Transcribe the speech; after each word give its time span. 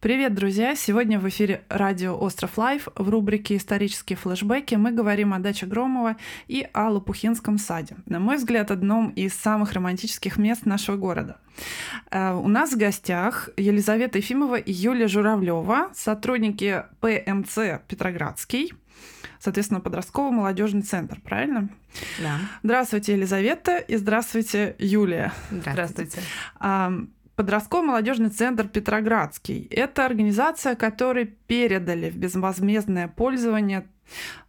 Привет, 0.00 0.32
друзья! 0.32 0.76
Сегодня 0.76 1.18
в 1.18 1.28
эфире 1.28 1.64
радио 1.68 2.16
«Остров 2.16 2.56
Лайф» 2.56 2.86
в 2.94 3.08
рубрике 3.10 3.56
«Исторические 3.56 4.16
флешбеки» 4.16 4.76
мы 4.76 4.92
говорим 4.92 5.34
о 5.34 5.40
даче 5.40 5.66
Громова 5.66 6.16
и 6.46 6.68
о 6.72 6.88
Лопухинском 6.90 7.58
саде. 7.58 7.96
На 8.06 8.20
мой 8.20 8.36
взгляд, 8.36 8.70
одном 8.70 9.08
из 9.08 9.34
самых 9.34 9.72
романтических 9.72 10.36
мест 10.36 10.66
нашего 10.66 10.96
города. 10.96 11.38
Э, 12.12 12.32
у 12.32 12.46
нас 12.46 12.74
в 12.74 12.76
гостях 12.76 13.48
Елизавета 13.56 14.18
Ефимова 14.18 14.54
и 14.54 14.70
Юлия 14.70 15.08
Журавлева, 15.08 15.90
сотрудники 15.96 16.84
ПМЦ 17.00 17.82
«Петроградский», 17.88 18.74
соответственно, 19.40 19.80
подростковый 19.80 20.30
молодежный 20.30 20.82
центр, 20.82 21.20
правильно? 21.20 21.70
Да. 22.22 22.38
Здравствуйте, 22.62 23.14
Елизавета, 23.14 23.78
и 23.78 23.96
здравствуйте, 23.96 24.76
Юлия. 24.78 25.32
Здравствуйте. 25.50 26.20
здравствуйте. 26.60 27.08
Подростковый 27.38 27.86
молодежный 27.86 28.30
центр 28.30 28.66
Петроградский. 28.66 29.68
Это 29.70 30.04
организация, 30.04 30.74
которой 30.74 31.26
передали 31.26 32.10
в 32.10 32.16
безвозмездное 32.16 33.06
пользование 33.06 33.86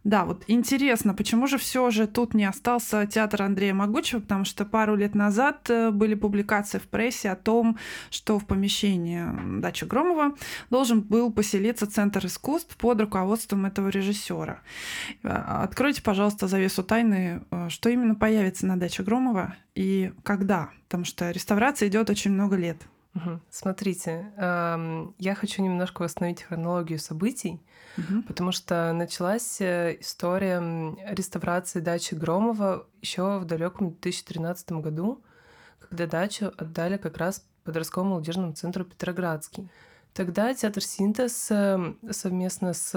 да, 0.04 0.24
вот 0.24 0.44
интересно, 0.46 1.14
почему 1.14 1.46
же 1.46 1.58
все 1.58 1.90
же 1.90 2.06
тут 2.06 2.32
не 2.32 2.44
остался 2.44 3.06
театр 3.06 3.42
Андрея 3.42 3.74
Могучего, 3.74 4.20
потому 4.20 4.44
что 4.44 4.64
пару 4.64 4.96
лет 4.96 5.14
назад 5.14 5.68
э, 5.68 5.90
были 5.90 6.14
публикации 6.14 6.78
в 6.78 6.88
прессе 6.88 7.30
о 7.30 7.36
том, 7.36 7.76
что 8.10 8.38
в 8.38 8.46
помещении 8.46 9.60
дачи 9.60 9.84
Громова 9.84 10.34
должен 10.70 11.02
был 11.02 11.30
поселиться 11.30 11.86
Центр 11.86 12.24
искусств 12.26 12.76
под 12.76 13.00
руководством 13.00 13.66
этого 13.66 13.88
режиссера. 13.88 14.62
Э, 15.22 15.28
откройте, 15.28 16.02
пожалуйста, 16.02 16.48
завесу 16.48 16.82
тайны, 16.82 17.42
э, 17.50 17.68
что 17.68 17.90
именно 17.90 18.14
появится 18.14 18.66
на 18.66 18.78
даче 18.78 19.02
Громова 19.02 19.54
и 19.74 20.12
когда, 20.22 20.70
потому 20.84 21.04
что 21.04 21.30
реставрация 21.30 21.88
идет 21.88 22.08
очень 22.08 22.32
много 22.32 22.56
лет. 22.56 22.78
Угу. 23.14 23.40
Смотрите, 23.50 24.32
эм, 24.36 25.14
я 25.18 25.34
хочу 25.34 25.62
немножко 25.62 26.02
восстановить 26.02 26.42
хронологию 26.42 26.98
событий, 27.00 27.60
угу. 27.98 28.22
потому 28.22 28.52
что 28.52 28.92
началась 28.92 29.60
э, 29.60 29.96
история 30.00 30.60
реставрации 31.08 31.80
дачи 31.80 32.14
Громова 32.14 32.86
еще 33.02 33.38
в 33.38 33.44
далеком 33.46 33.90
2013 33.90 34.72
году, 34.72 35.22
когда 35.80 36.06
дачу 36.06 36.52
отдали 36.56 36.98
как 36.98 37.16
раз 37.16 37.44
подростковому 37.64 38.10
молодежному 38.10 38.52
центру 38.52 38.84
Петроградский. 38.84 39.68
Тогда 40.12 40.54
театр 40.54 40.82
Синтез 40.82 41.50
эм, 41.50 41.98
совместно 42.10 42.74
с 42.74 42.94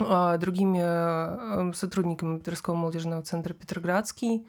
а, 0.00 0.36
другими 0.38 0.80
э, 0.80 1.72
сотрудниками 1.74 2.38
подросткового 2.38 2.80
молодежного 2.80 3.22
центра 3.22 3.52
Петроградский 3.52 4.46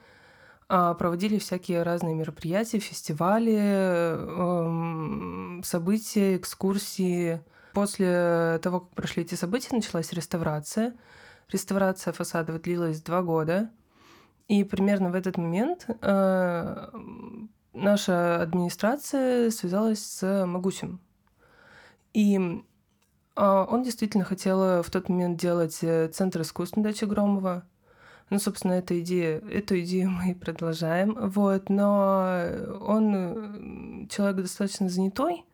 проводили 0.70 1.39
всякие 1.39 1.81
разные 1.81 2.14
мероприятия, 2.14 2.80
фестивали, 2.80 3.58
эм, 3.58 5.64
события, 5.66 6.38
экскурсии. 6.38 7.42
После 7.73 8.59
того, 8.62 8.81
как 8.81 8.90
прошли 8.92 9.23
эти 9.23 9.34
события, 9.34 9.75
началась 9.75 10.14
реставрация. 10.14 10.94
Реставрация 11.52 12.14
фасада 12.14 12.59
длилась 12.59 13.02
два 13.02 13.23
года. 13.23 13.72
И 14.47 14.64
примерно 14.64 15.09
в 15.09 15.16
этот 15.16 15.38
момент 15.38 15.88
э, 15.88 16.90
наша 17.73 18.42
администрация 18.42 19.50
связалась 19.50 20.06
с 20.06 20.45
Магусем. 20.45 21.00
И 22.14 22.64
а, 23.36 23.66
он 23.66 23.84
действительно 23.84 24.23
хотел 24.23 24.84
в 24.84 24.90
тот 24.92 25.09
момент 25.09 25.40
делать 25.40 25.80
э, 25.81 26.09
Центр 26.09 26.42
искусств 26.42 26.78
на 26.78 26.84
даче 26.84 27.06
Громова. 27.06 27.64
Ну, 28.30 28.38
собственно, 28.38 28.73
эту 28.73 28.99
идею, 28.99 29.44
эту 29.49 29.80
идею 29.80 30.11
мы 30.11 30.31
и 30.31 30.35
продолжаем. 30.35 31.17
Вот, 31.19 31.69
но 31.69 32.41
он 32.81 34.08
человек 34.09 34.38
достаточно 34.38 34.88
занятой, 34.88 35.45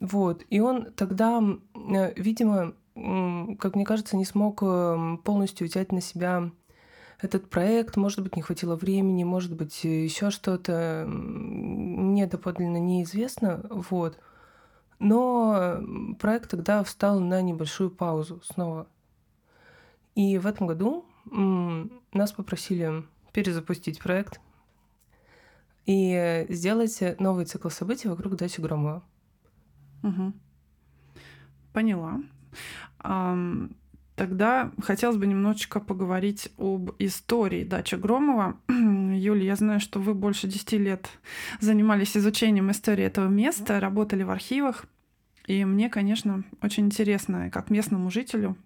вот, 0.00 0.42
и 0.48 0.60
он 0.60 0.92
тогда, 0.92 1.42
э, 1.74 2.12
видимо, 2.16 2.74
как 2.94 3.74
мне 3.74 3.84
кажется, 3.84 4.16
не 4.16 4.24
смог 4.24 4.62
э, 4.62 5.16
полностью 5.22 5.66
взять 5.66 5.92
на 5.92 6.00
себя 6.00 6.50
этот 7.20 7.48
проект, 7.48 7.96
может 7.96 8.20
быть, 8.22 8.36
не 8.36 8.42
хватило 8.42 8.74
времени, 8.74 9.22
может 9.22 9.54
быть, 9.54 9.84
еще 9.84 10.30
что-то 10.30 11.04
мне 11.06 12.26
доподлинно 12.26 12.78
неизвестно, 12.78 13.64
вот. 13.70 14.18
Но 14.98 15.80
проект 16.18 16.50
тогда 16.50 16.82
встал 16.82 17.20
на 17.20 17.40
небольшую 17.42 17.90
паузу 17.90 18.40
снова. 18.44 18.88
И 20.14 20.38
в 20.38 20.46
этом 20.46 20.66
году 20.66 21.06
нас 21.24 22.32
попросили 22.32 23.04
перезапустить 23.32 23.98
проект 23.98 24.40
и 25.86 26.46
сделать 26.48 27.02
новый 27.18 27.44
цикл 27.44 27.68
событий 27.68 28.08
вокруг 28.08 28.36
дачи 28.36 28.60
Громова. 28.60 29.02
Угу. 30.02 30.32
Поняла. 31.72 32.20
Тогда 34.14 34.70
хотелось 34.82 35.16
бы 35.16 35.26
немножечко 35.26 35.80
поговорить 35.80 36.50
об 36.58 36.90
истории 36.98 37.64
дачи 37.64 37.94
Громова. 37.94 38.58
Юля, 38.68 39.42
я 39.42 39.56
знаю, 39.56 39.80
что 39.80 40.00
вы 40.00 40.14
больше 40.14 40.46
10 40.46 40.72
лет 40.74 41.08
занимались 41.60 42.16
изучением 42.16 42.70
истории 42.70 43.04
этого 43.04 43.28
места, 43.28 43.80
работали 43.80 44.22
в 44.22 44.30
архивах. 44.30 44.84
И 45.46 45.64
мне, 45.64 45.88
конечно, 45.88 46.44
очень 46.60 46.86
интересно, 46.86 47.50
как 47.50 47.70
местному 47.70 48.10
жителю, 48.10 48.56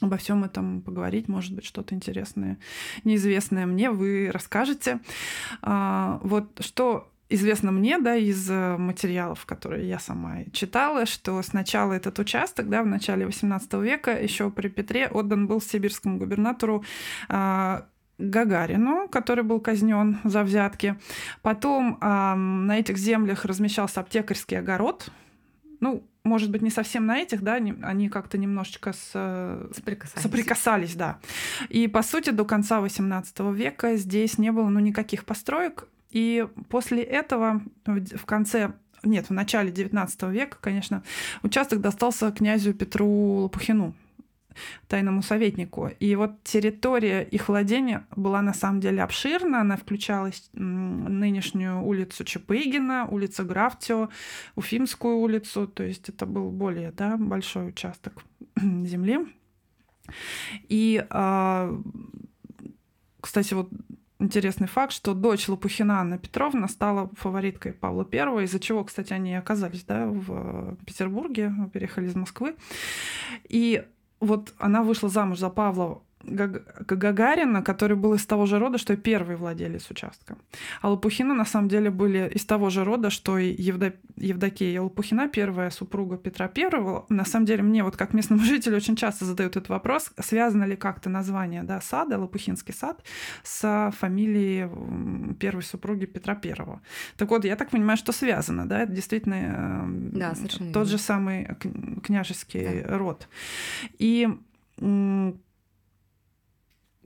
обо 0.00 0.16
всем 0.16 0.44
этом 0.44 0.82
поговорить, 0.82 1.28
может 1.28 1.54
быть, 1.54 1.64
что-то 1.64 1.94
интересное, 1.94 2.58
неизвестное 3.04 3.66
мне 3.66 3.90
вы 3.90 4.30
расскажете. 4.32 5.00
А, 5.62 6.20
вот 6.22 6.46
что 6.60 7.10
известно 7.28 7.70
мне, 7.72 7.98
да, 7.98 8.16
из 8.16 8.50
э, 8.50 8.76
материалов, 8.76 9.44
которые 9.44 9.88
я 9.88 9.98
сама 9.98 10.44
читала, 10.52 11.06
что 11.06 11.42
сначала 11.42 11.92
этот 11.92 12.18
участок, 12.18 12.68
да, 12.68 12.82
в 12.82 12.86
начале 12.86 13.26
XVIII 13.26 13.82
века, 13.82 14.12
еще 14.12 14.50
при 14.50 14.68
Петре, 14.68 15.08
отдан 15.08 15.46
был 15.46 15.60
сибирскому 15.60 16.18
губернатору 16.18 16.84
а, 17.28 17.86
Гагарину, 18.18 19.08
который 19.08 19.44
был 19.44 19.60
казнен 19.60 20.18
за 20.24 20.42
взятки. 20.42 20.96
Потом 21.42 21.98
а, 22.00 22.34
на 22.34 22.78
этих 22.78 22.98
землях 22.98 23.44
размещался 23.44 24.00
аптекарский 24.00 24.58
огород. 24.58 25.10
Ну, 25.80 26.02
может 26.28 26.50
быть, 26.50 26.62
не 26.62 26.70
совсем 26.70 27.06
на 27.06 27.18
этих, 27.18 27.42
да, 27.42 27.54
они 27.54 28.08
как-то 28.08 28.38
немножечко 28.38 28.92
с... 28.92 29.10
соприкасались. 29.74 30.22
соприкасались, 30.22 30.94
да. 30.94 31.18
И, 31.68 31.88
по 31.88 32.02
сути, 32.02 32.30
до 32.30 32.44
конца 32.44 32.80
XVIII 32.80 33.54
века 33.54 33.96
здесь 33.96 34.38
не 34.38 34.52
было, 34.52 34.68
ну, 34.68 34.78
никаких 34.80 35.24
построек. 35.24 35.88
И 36.10 36.46
после 36.68 37.02
этого, 37.02 37.62
в 37.84 38.24
конце 38.24 38.72
нет, 39.02 39.28
в 39.28 39.32
начале 39.32 39.70
XIX 39.70 40.30
века, 40.30 40.58
конечно, 40.60 41.02
участок 41.42 41.80
достался 41.80 42.32
князю 42.32 42.74
Петру 42.74 43.42
Лопухину, 43.42 43.94
тайному 44.88 45.22
советнику. 45.22 45.90
И 46.00 46.14
вот 46.14 46.42
территория 46.44 47.22
их 47.22 47.48
владения 47.48 48.06
была 48.16 48.42
на 48.42 48.54
самом 48.54 48.80
деле 48.80 49.02
обширна. 49.02 49.60
Она 49.60 49.76
включала 49.76 50.30
нынешнюю 50.52 51.82
улицу 51.82 52.24
Чапыгина, 52.24 53.06
улицу 53.10 53.44
Графтио, 53.44 54.08
Уфимскую 54.56 55.16
улицу. 55.16 55.66
То 55.66 55.82
есть 55.82 56.08
это 56.08 56.26
был 56.26 56.50
более 56.50 56.92
да, 56.92 57.16
большой 57.16 57.68
участок 57.68 58.24
земли. 58.56 59.26
И, 60.68 61.04
а, 61.10 61.70
кстати, 63.20 63.54
вот 63.54 63.68
интересный 64.18 64.66
факт, 64.66 64.92
что 64.92 65.14
дочь 65.14 65.48
Лопухина 65.48 66.00
Анна 66.00 66.18
Петровна 66.18 66.68
стала 66.68 67.10
фавориткой 67.14 67.72
Павла 67.72 68.06
I, 68.10 68.44
из-за 68.44 68.60
чего, 68.60 68.84
кстати, 68.84 69.12
они 69.12 69.34
оказались 69.34 69.84
да, 69.84 70.06
в 70.06 70.76
Петербурге, 70.84 71.52
переехали 71.72 72.06
из 72.06 72.14
Москвы. 72.14 72.56
И 73.48 73.84
вот 74.20 74.54
она 74.58 74.82
вышла 74.82 75.08
замуж 75.08 75.38
за 75.38 75.50
Павла 75.50 76.02
Гагарина, 76.28 77.62
который 77.62 77.96
был 77.96 78.14
из 78.14 78.26
того 78.26 78.46
же 78.46 78.58
рода, 78.58 78.78
что 78.78 78.92
и 78.92 78.96
первый 78.96 79.36
владелец 79.36 79.90
участка. 79.90 80.36
А 80.80 80.90
Лопухина 80.90 81.34
на 81.34 81.44
самом 81.44 81.68
деле 81.68 81.90
были 81.90 82.30
из 82.34 82.44
того 82.44 82.70
же 82.70 82.84
рода, 82.84 83.10
что 83.10 83.38
и 83.38 83.50
Евдо... 83.60 83.92
Евдокия 84.16 84.80
Лопухина, 84.80 85.28
первая 85.28 85.70
супруга 85.70 86.16
Петра 86.16 86.48
Первого. 86.48 87.06
На 87.08 87.24
самом 87.24 87.46
деле 87.46 87.62
мне 87.62 87.82
вот 87.82 87.96
как 87.96 88.14
местному 88.14 88.42
жителю 88.44 88.76
очень 88.76 88.96
часто 88.96 89.24
задают 89.24 89.56
этот 89.56 89.68
вопрос, 89.68 90.10
связано 90.18 90.64
ли 90.64 90.76
как-то 90.76 91.10
название 91.10 91.62
да, 91.62 91.80
сада, 91.80 92.18
Лопухинский 92.18 92.74
сад, 92.74 93.02
с 93.42 93.92
фамилией 93.98 94.68
первой 95.38 95.62
супруги 95.62 96.06
Петра 96.06 96.34
Первого. 96.34 96.80
Так 97.16 97.30
вот, 97.30 97.44
я 97.44 97.56
так 97.56 97.70
понимаю, 97.70 97.96
что 97.96 98.12
связано, 98.12 98.66
да, 98.66 98.82
это 98.82 98.92
действительно 98.92 99.34
эм, 99.34 100.10
да, 100.12 100.34
тот 100.34 100.60
верно. 100.60 100.84
же 100.84 100.98
самый 100.98 101.48
княжеский 102.02 102.82
да. 102.82 102.98
род. 102.98 103.28
И 103.98 104.28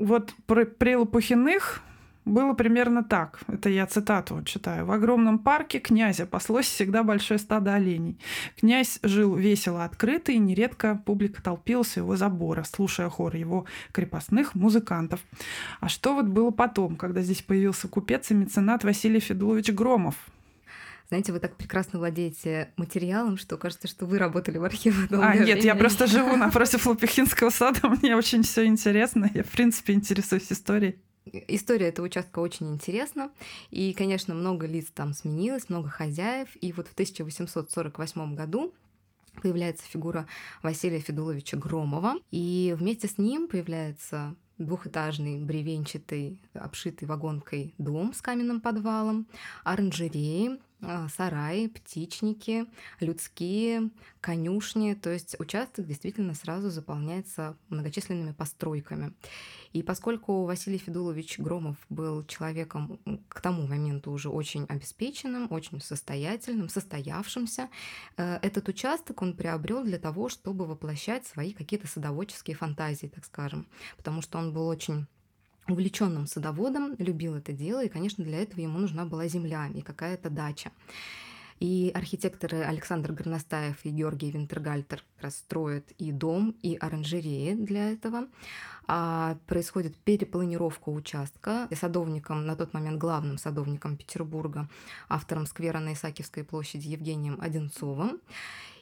вот 0.02 0.34
при, 0.46 0.64
при 0.64 0.96
Лопухиных 0.96 1.82
было 2.24 2.54
примерно 2.54 3.02
так. 3.02 3.40
Это 3.48 3.68
я 3.68 3.86
цитату 3.86 4.42
читаю. 4.44 4.86
В 4.86 4.92
огромном 4.92 5.38
парке 5.38 5.80
князя 5.80 6.24
паслось 6.24 6.66
всегда 6.66 7.02
большое 7.02 7.38
стадо 7.38 7.74
оленей. 7.74 8.18
Князь 8.58 9.00
жил 9.02 9.34
весело 9.34 9.84
открыто, 9.84 10.30
и 10.30 10.38
нередко 10.38 11.02
публика 11.04 11.42
толпилась 11.42 11.96
у 11.96 12.00
его 12.00 12.16
забора, 12.16 12.64
слушая 12.64 13.08
хор 13.08 13.34
его 13.34 13.66
крепостных 13.92 14.54
музыкантов. 14.54 15.20
А 15.80 15.88
что 15.88 16.14
вот 16.14 16.26
было 16.26 16.50
потом, 16.50 16.96
когда 16.96 17.22
здесь 17.22 17.42
появился 17.42 17.88
купец 17.88 18.30
и 18.30 18.34
меценат 18.34 18.84
Василий 18.84 19.20
Федулович 19.20 19.72
Громов? 19.72 20.14
Знаете, 21.12 21.32
вы 21.32 21.40
так 21.40 21.58
прекрасно 21.58 21.98
владеете 21.98 22.72
материалом, 22.78 23.36
что 23.36 23.58
кажется, 23.58 23.86
что 23.86 24.06
вы 24.06 24.16
работали 24.16 24.56
в 24.56 24.64
архиве. 24.64 24.96
А, 25.10 25.36
нет, 25.36 25.44
время. 25.44 25.62
я 25.62 25.74
просто 25.74 26.06
живу 26.06 26.36
напротив 26.38 26.86
Лопехинского 26.86 27.50
сада, 27.50 27.86
мне 28.00 28.16
очень 28.16 28.42
все 28.42 28.64
интересно, 28.64 29.30
я, 29.34 29.44
в 29.44 29.50
принципе, 29.50 29.92
интересуюсь 29.92 30.50
историей. 30.50 30.96
История 31.48 31.88
этого 31.88 32.06
участка 32.06 32.38
очень 32.38 32.72
интересна, 32.72 33.30
и, 33.68 33.92
конечно, 33.92 34.34
много 34.34 34.66
лиц 34.66 34.86
там 34.94 35.12
сменилось, 35.12 35.68
много 35.68 35.90
хозяев, 35.90 36.48
и 36.62 36.72
вот 36.72 36.88
в 36.88 36.94
1848 36.94 38.34
году 38.34 38.72
появляется 39.42 39.84
фигура 39.86 40.26
Василия 40.62 41.00
Федуловича 41.00 41.58
Громова, 41.58 42.14
и 42.30 42.74
вместе 42.78 43.06
с 43.06 43.18
ним 43.18 43.48
появляется 43.48 44.34
двухэтажный 44.56 45.38
бревенчатый, 45.44 46.40
обшитый 46.54 47.06
вагонкой 47.06 47.74
дом 47.76 48.14
с 48.14 48.22
каменным 48.22 48.62
подвалом, 48.62 49.26
оранжереи, 49.62 50.58
сараи, 51.08 51.68
птичники, 51.68 52.66
людские, 53.00 53.90
конюшни. 54.20 54.94
То 54.94 55.10
есть 55.10 55.38
участок 55.38 55.86
действительно 55.86 56.34
сразу 56.34 56.70
заполняется 56.70 57.56
многочисленными 57.68 58.32
постройками. 58.32 59.12
И 59.72 59.82
поскольку 59.82 60.44
Василий 60.44 60.78
Федулович 60.78 61.38
Громов 61.38 61.76
был 61.88 62.24
человеком 62.26 63.00
к 63.28 63.40
тому 63.40 63.66
моменту 63.66 64.10
уже 64.10 64.28
очень 64.28 64.64
обеспеченным, 64.64 65.46
очень 65.50 65.80
состоятельным, 65.80 66.68
состоявшимся, 66.68 67.68
э, 68.16 68.38
этот 68.42 68.68
участок 68.68 69.22
он 69.22 69.34
приобрел 69.34 69.82
для 69.82 69.98
того, 69.98 70.28
чтобы 70.28 70.66
воплощать 70.66 71.26
свои 71.26 71.52
какие-то 71.52 71.86
садоводческие 71.86 72.56
фантазии, 72.56 73.06
так 73.06 73.24
скажем, 73.24 73.66
потому 73.96 74.20
что 74.20 74.38
он 74.38 74.52
был 74.52 74.66
очень 74.66 75.06
увлеченным 75.68 76.26
садоводом, 76.26 76.94
любил 76.98 77.34
это 77.34 77.52
дело, 77.52 77.84
и, 77.84 77.88
конечно, 77.88 78.24
для 78.24 78.42
этого 78.42 78.60
ему 78.60 78.78
нужна 78.78 79.04
была 79.04 79.28
земля 79.28 79.68
и 79.74 79.80
какая-то 79.80 80.30
дача. 80.30 80.72
И 81.62 81.92
архитекторы 81.94 82.62
Александр 82.62 83.12
Горностаев 83.12 83.76
и 83.84 83.90
Георгий 83.90 84.32
Винтергальтер 84.32 85.04
расстроят 85.20 85.92
и 85.92 86.10
дом, 86.10 86.56
и 86.60 86.74
оранжереи 86.74 87.54
для 87.54 87.92
этого. 87.92 88.26
А 88.88 89.36
происходит 89.46 89.96
перепланировка 89.98 90.88
участка. 90.88 91.68
И 91.70 91.76
садовником, 91.76 92.46
на 92.46 92.56
тот 92.56 92.74
момент 92.74 92.98
главным 92.98 93.38
садовником 93.38 93.96
Петербурга, 93.96 94.68
автором 95.08 95.46
сквера 95.46 95.78
на 95.78 95.92
Исаакиевской 95.92 96.42
площади 96.42 96.88
Евгением 96.88 97.40
Одинцовым. 97.40 98.20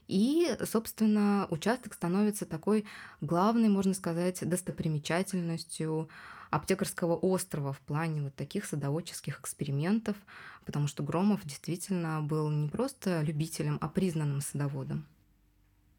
И, 0.08 0.48
собственно, 0.64 1.46
участок 1.50 1.92
становится 1.92 2.46
такой 2.46 2.86
главной, 3.20 3.68
можно 3.68 3.92
сказать, 3.92 4.40
достопримечательностью 4.48 6.08
аптекарского 6.50 7.14
острова 7.14 7.72
в 7.72 7.78
плане 7.80 8.22
вот 8.22 8.34
таких 8.34 8.64
садоводческих 8.64 9.40
экспериментов, 9.40 10.16
потому 10.64 10.86
что 10.86 11.02
Громов 11.02 11.44
действительно 11.44 12.20
был 12.20 12.50
не 12.50 12.68
просто 12.68 13.22
любителем, 13.22 13.78
а 13.80 13.88
признанным 13.88 14.40
садоводом. 14.40 15.06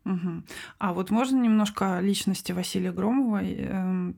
Угу. 0.03 0.43
А 0.79 0.93
вот 0.93 1.11
можно 1.11 1.39
немножко 1.39 1.97
о 1.97 2.01
личности 2.01 2.51
Василия 2.51 2.91
Громова 2.91 3.41
э, 3.43 4.13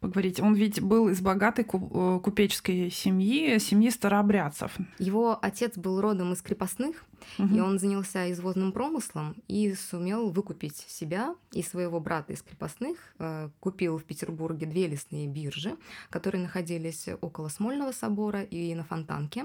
поговорить? 0.00 0.40
Он 0.40 0.54
ведь 0.54 0.80
был 0.80 1.08
из 1.08 1.20
богатой 1.20 1.66
э, 1.70 2.20
купеческой 2.22 2.90
семьи, 2.90 3.58
семьи 3.58 3.90
старообрядцев. 3.90 4.74
Его 4.98 5.38
отец 5.40 5.76
был 5.76 6.00
родом 6.00 6.32
из 6.32 6.40
крепостных, 6.40 7.04
угу. 7.38 7.54
и 7.54 7.60
он 7.60 7.78
занялся 7.78 8.32
извозным 8.32 8.72
промыслом 8.72 9.36
и 9.46 9.74
сумел 9.74 10.30
выкупить 10.30 10.76
себя 10.88 11.34
и 11.52 11.62
своего 11.62 12.00
брата 12.00 12.32
из 12.32 12.40
крепостных. 12.40 12.96
Э, 13.18 13.50
купил 13.60 13.98
в 13.98 14.04
Петербурге 14.04 14.66
две 14.66 14.86
лесные 14.86 15.26
биржи, 15.26 15.76
которые 16.08 16.40
находились 16.42 17.08
около 17.20 17.48
Смольного 17.48 17.92
собора 17.92 18.42
и 18.42 18.74
на 18.74 18.84
Фонтанке. 18.84 19.44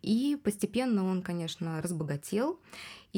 И 0.00 0.38
постепенно 0.42 1.04
он, 1.04 1.22
конечно, 1.22 1.82
разбогател 1.82 2.58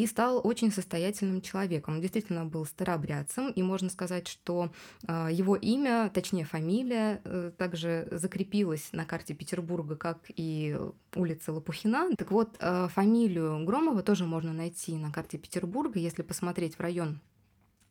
и 0.00 0.06
стал 0.06 0.40
очень 0.42 0.72
состоятельным 0.72 1.42
человеком. 1.42 1.96
Он 1.96 2.00
действительно 2.00 2.46
был 2.46 2.64
старообрядцем, 2.64 3.50
и 3.50 3.62
можно 3.62 3.90
сказать, 3.90 4.28
что 4.28 4.72
а, 5.06 5.30
его 5.30 5.56
имя, 5.56 6.10
точнее 6.14 6.46
фамилия, 6.46 7.20
э, 7.22 7.52
также 7.58 8.08
закрепилась 8.10 8.88
на 8.92 9.04
карте 9.04 9.34
Петербурга, 9.34 9.96
как 9.96 10.20
и 10.28 10.74
улица 11.14 11.52
Лопухина. 11.52 12.16
Так 12.16 12.30
вот, 12.30 12.56
а, 12.60 12.88
фамилию 12.88 13.62
Громова 13.66 14.02
тоже 14.02 14.24
можно 14.24 14.54
найти 14.54 14.96
на 14.96 15.12
карте 15.12 15.36
Петербурга, 15.36 15.98
если 15.98 16.22
посмотреть 16.22 16.76
в 16.76 16.80
район 16.80 17.20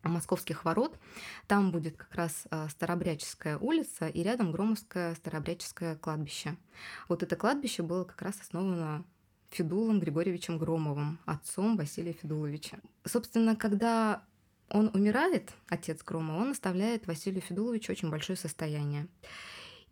Московских 0.02 0.66
ворот. 0.66 0.98
Там 1.46 1.70
будет 1.70 1.96
как 1.96 2.16
раз 2.16 2.46
а, 2.50 2.70
Старобряческая 2.70 3.60
улица 3.60 4.08
и 4.08 4.24
рядом 4.24 4.52
Громовское 4.52 5.14
Старобряческое 5.14 5.96
кладбище. 5.96 6.58
Вот 7.08 7.22
это 7.22 7.36
кладбище 7.36 7.84
было 7.84 8.04
как 8.04 8.20
раз 8.24 8.42
основано 8.42 9.06
Федулом 9.50 10.00
Григорьевичем 10.00 10.58
Громовым, 10.58 11.20
отцом 11.26 11.76
Василия 11.78 12.14
Федуловича. 12.14 12.78
Собственно, 13.06 13.56
когда 13.56 14.24
он 14.70 14.92
умирает, 14.94 15.52
отец 15.68 16.04
Громова, 16.04 16.42
он 16.42 16.52
оставляет 16.52 17.08
Василию 17.08 17.42
Федуловичу 17.42 17.92
очень 17.92 18.10
большое 18.10 18.38
состояние. 18.38 19.08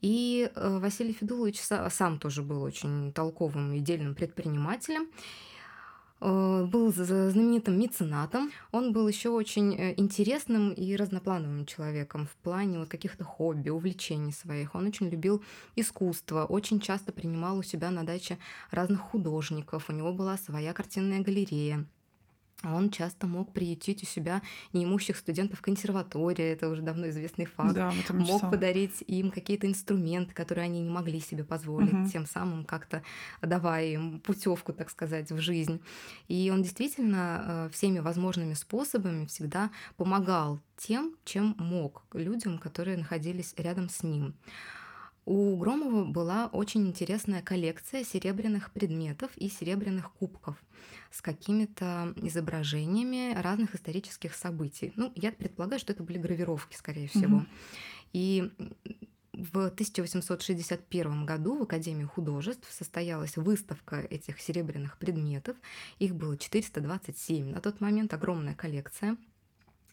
И 0.02 0.52
э, 0.54 0.78
Василий 0.80 1.14
Федулович 1.14 1.60
сам 1.62 2.20
тоже 2.20 2.44
был 2.44 2.62
очень 2.62 3.12
толковым 3.14 3.74
и 3.74 3.80
дельным 3.80 4.14
предпринимателем. 4.14 5.08
Э, 6.20 6.66
был 6.66 6.92
знаменитым 6.92 7.80
меценатом. 7.80 8.52
Он 8.72 8.92
был 8.92 9.08
еще 9.08 9.30
очень 9.30 9.76
э, 9.76 9.94
интересным 9.98 10.72
и 10.72 10.96
разноплановым 10.96 11.66
человеком 11.66 12.26
в 12.26 12.36
плане 12.38 12.80
вот 12.80 12.90
каких-то 12.90 13.24
хобби, 13.24 13.70
увлечений 13.70 14.32
своих. 14.32 14.74
Он 14.74 14.88
очень 14.88 15.10
любил 15.10 15.44
искусство, 15.76 16.46
очень 16.46 16.80
часто 16.80 17.12
принимал 17.12 17.60
у 17.60 17.64
себя 17.64 17.92
на 17.92 18.04
даче 18.04 18.40
разных 18.72 19.02
художников. 19.02 19.90
У 19.90 19.94
него 19.94 20.12
была 20.12 20.38
своя 20.38 20.74
картинная 20.74 21.22
галерея. 21.22 21.86
Он 22.64 22.90
часто 22.90 23.28
мог 23.28 23.54
приютить 23.54 24.02
у 24.02 24.06
себя 24.08 24.42
неимущих 24.74 25.18
студентов 25.18 25.62
консерватории, 25.62 26.44
это 26.44 26.70
уже 26.70 26.82
давно 26.82 27.10
известный 27.10 27.46
факт. 27.46 27.76
Да, 27.76 27.94
мог 28.10 28.42
подарить 28.42 29.04
им 29.06 29.30
какие-то 29.30 29.68
инструменты, 29.68 30.34
которые 30.34 30.66
они 30.66 30.82
не 30.82 30.90
могли 30.90 31.20
себе 31.20 31.44
позволить, 31.44 31.94
угу. 31.94 32.08
тем 32.08 32.26
самым 32.26 32.66
как-то 32.66 33.04
давая 33.42 33.86
им 33.86 34.20
путевку, 34.22 34.74
так 34.74 34.90
сказать, 34.90 35.32
в 35.32 35.40
жизнь. 35.40 35.80
И 36.28 36.50
он 36.52 36.64
действительно 36.64 37.68
э, 37.68 37.70
всеми 37.74 38.00
возможными 38.00 38.56
способами 38.56 39.28
всегда 39.28 39.70
помогал 39.96 40.60
тем, 40.78 41.16
чем 41.26 41.56
мог 41.60 42.06
людям, 42.14 42.58
которые 42.58 42.98
находились 42.98 43.54
рядом 43.58 43.88
с 43.88 44.02
ним. 44.02 44.34
У 45.28 45.58
Громова 45.58 46.06
была 46.06 46.48
очень 46.48 46.88
интересная 46.88 47.42
коллекция 47.42 48.06
серебряных 48.06 48.72
предметов 48.72 49.30
и 49.36 49.50
серебряных 49.50 50.14
кубков 50.14 50.56
с 51.12 51.22
какими-то 51.22 52.14
изображениями 52.16 53.34
разных 53.38 53.76
исторических 53.76 54.34
событий. 54.34 54.94
Ну, 54.96 55.12
я 55.16 55.34
предполагаю, 55.34 55.82
что 55.82 55.92
это 55.92 56.02
были 56.02 56.18
гравировки, 56.18 56.78
скорее 56.78 57.10
всего. 57.10 57.40
Mm-hmm. 57.40 57.48
И 58.14 58.52
в 59.34 59.66
1861 59.66 61.26
году 61.26 61.58
в 61.58 61.64
Академии 61.64 62.06
художеств 62.06 62.72
состоялась 62.72 63.36
выставка 63.36 63.98
этих 63.98 64.40
серебряных 64.40 64.98
предметов. 64.98 65.58
Их 66.00 66.16
было 66.16 66.38
427 66.38 67.52
на 67.52 67.60
тот 67.60 67.82
момент, 67.82 68.14
огромная 68.14 68.56
коллекция. 68.56 69.18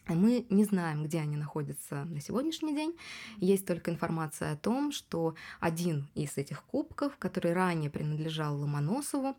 Мы 0.07 0.45
не 0.49 0.65
знаем, 0.65 1.03
где 1.03 1.19
они 1.19 1.35
находятся 1.35 2.05
на 2.05 2.21
сегодняшний 2.21 2.75
день. 2.75 2.95
Есть 3.37 3.65
только 3.65 3.89
информация 3.89 4.51
о 4.51 4.55
том, 4.57 4.91
что 4.91 5.35
один 5.59 6.07
из 6.13 6.37
этих 6.37 6.63
кубков, 6.63 7.17
который 7.17 7.53
ранее 7.53 7.89
принадлежал 7.89 8.59
Ломоносову, 8.59 9.35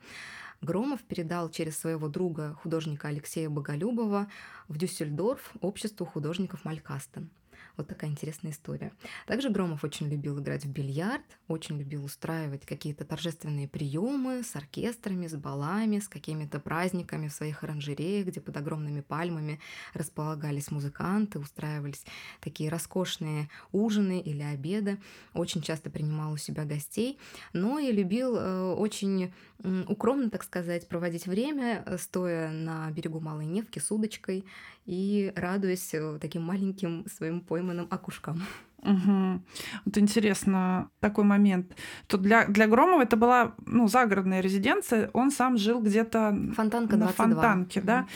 Громов 0.63 1.03
передал 1.03 1.51
через 1.51 1.79
своего 1.79 2.09
друга, 2.09 2.55
художника 2.63 3.09
Алексея 3.09 3.49
Боголюбова, 3.49 4.29
в 4.69 4.79
Дюссельдорф 4.79 5.53
обществу 5.61 6.05
художников 6.05 6.65
Малькастен. 6.65 7.31
Вот 7.77 7.89
такая 7.89 8.11
интересная 8.11 8.53
история. 8.53 8.93
Также 9.27 9.51
Громов 9.51 9.85
очень 9.85 10.09
любил 10.09 10.41
играть 10.41 10.65
в 10.65 10.71
бильярд, 10.71 11.25
очень 11.47 11.79
любил 11.79 12.05
устраивать 12.05 12.65
какие-то 12.65 13.05
торжественные 13.05 13.69
приемы 13.69 14.43
с 14.43 14.57
оркестрами, 14.57 15.27
с 15.27 15.35
балами, 15.35 15.99
с 15.99 16.09
какими-то 16.09 16.59
праздниками 16.59 17.29
в 17.29 17.33
своих 17.33 17.63
оранжереях, 17.63 18.29
где 18.29 18.41
под 18.41 18.57
огромными 18.57 19.03
пальмами 19.03 19.61
располагались 19.93 20.71
музыканты, 20.71 21.39
устраивались 21.39 22.05
такие 22.41 22.71
роскошные 22.71 23.51
ужины 23.73 24.21
или 24.21 24.43
обеды. 24.43 24.99
Очень 25.35 25.61
часто 25.61 25.91
принимал 25.91 26.33
у 26.33 26.37
себя 26.39 26.65
гостей, 26.65 27.19
но 27.53 27.79
и 27.79 27.93
любил 27.93 28.37
э, 28.37 28.73
очень 28.73 29.33
укромно, 29.63 30.31
так 30.31 30.43
сказать, 30.43 30.89
проводить 30.89 31.27
время, 31.27 31.83
э, 31.87 31.99
стоя 31.99 32.51
на 32.51 32.91
берегу 32.91 33.21
Малой 33.21 33.47
Невки 33.47 33.79
с 33.79 33.91
удочкой 33.91 34.45
и 34.85 35.33
радуясь 35.37 35.95
э, 35.95 36.19
таким 36.21 36.43
маленьким 36.43 37.07
своим 37.09 37.41
пойманным 37.41 37.87
окушкам. 37.91 38.43
Угу. 38.83 39.41
Вот 39.85 39.99
интересно 39.99 40.91
такой 41.01 41.25
момент. 41.25 41.75
То 42.07 42.19
для, 42.19 42.47
для 42.47 42.69
Громова 42.69 43.03
это 43.03 43.17
была 43.17 43.55
ну, 43.67 43.89
загородная 43.89 44.41
резиденция, 44.41 45.11
он 45.13 45.31
сам 45.31 45.57
жил 45.57 45.81
где-то 45.81 46.37
Фонтанка 46.55 46.97
на 46.97 47.09
Фонтанке, 47.09 47.81
угу. 47.81 47.87
да. 47.87 48.07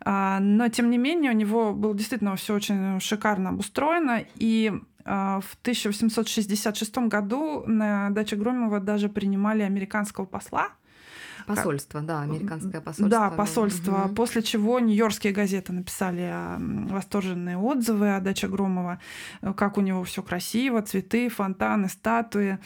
А, 0.00 0.40
но 0.40 0.68
тем 0.68 0.90
не 0.90 0.98
менее 0.98 1.30
у 1.30 1.34
него 1.34 1.72
было 1.72 1.94
действительно 1.94 2.36
все 2.36 2.54
очень 2.54 3.00
шикарно 3.00 3.50
обустроено, 3.50 4.22
и 4.34 4.72
а, 5.04 5.40
в 5.40 5.56
1866 5.62 6.98
году 6.98 7.64
на 7.66 8.10
даче 8.10 8.36
Громова 8.36 8.80
даже 8.80 9.08
принимали 9.08 9.62
американского 9.62 10.26
посла, 10.26 10.68
Посольство, 11.56 12.00
да, 12.00 12.22
американское 12.22 12.80
посольство. 12.80 13.08
Да, 13.08 13.30
посольство. 13.30 14.04
Угу. 14.04 14.14
После 14.14 14.42
чего 14.42 14.80
нью-йоркские 14.80 15.32
газеты 15.32 15.72
написали 15.72 16.32
восторженные 16.90 17.56
отзывы 17.56 18.14
о 18.14 18.20
даче 18.20 18.48
Громова, 18.48 19.00
э, 19.42 19.52
как 19.54 19.78
у 19.78 19.80
него 19.80 20.04
все 20.04 20.22
красиво, 20.22 20.82
цветы, 20.82 21.28
фонтаны, 21.28 21.88
статуи. 21.88 22.58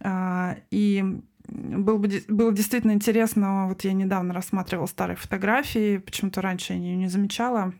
А, 0.00 0.56
и 0.70 1.04
было, 1.48 1.98
бы, 1.98 2.22
было 2.28 2.52
действительно 2.52 2.92
интересно, 2.92 3.68
вот 3.68 3.82
я 3.84 3.92
недавно 3.92 4.34
рассматривала 4.34 4.86
старые 4.86 5.16
фотографии, 5.16 5.98
почему-то 5.98 6.42
раньше 6.42 6.72
я 6.72 6.78
ее 6.78 6.96
не 6.96 7.08
замечала, 7.08 7.72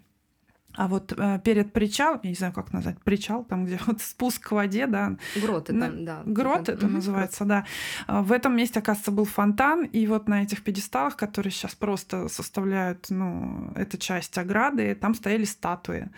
а 0.76 0.88
вот 0.88 1.12
э, 1.16 1.40
перед 1.45 1.73
причалом, 1.73 2.21
я 2.23 2.30
не 2.30 2.37
знаю, 2.37 2.52
как 2.52 2.73
назвать, 2.73 3.00
причал, 3.02 3.45
там, 3.45 3.64
где 3.64 3.78
вот 3.87 4.00
спуск 4.00 4.49
к 4.49 4.52
воде, 4.52 4.87
да. 4.87 5.16
Грот 5.37 5.71
это, 5.71 5.90
да. 5.92 6.23
Грот 6.25 6.68
это, 6.68 6.87
называется, 6.87 7.45
да. 7.45 7.66
А 8.06 8.23
в 8.23 8.33
этом 8.33 8.56
месте, 8.56 8.78
оказывается, 8.80 9.11
был 9.11 9.25
фонтан, 9.25 9.85
и 9.85 10.06
вот 10.06 10.28
на 10.28 10.42
этих 10.42 10.62
пьедесталах, 10.62 11.16
которые 11.16 11.50
сейчас 11.50 11.75
просто 11.75 12.28
составляют, 12.28 13.06
ну, 13.11 13.73
эту 13.75 13.99
часть 13.99 14.37
ограды, 14.38 14.95
там 14.95 15.14
стояли 15.14 15.45
статуи. 15.45 16.11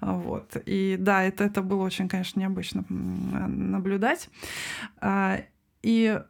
Вот. 0.00 0.56
И 0.66 0.96
да, 0.98 1.22
это, 1.22 1.44
это 1.44 1.62
было 1.62 1.82
очень, 1.82 2.08
конечно, 2.08 2.40
необычно 2.40 2.84
наблюдать. 2.88 4.28
А, 5.00 5.40
и 5.82 6.20